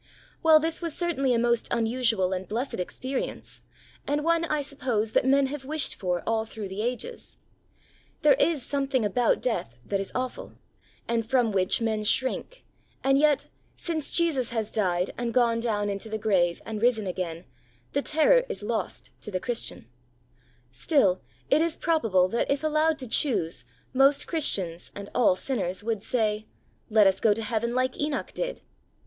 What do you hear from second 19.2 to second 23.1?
to the Christian; still, it is probable that if allowed to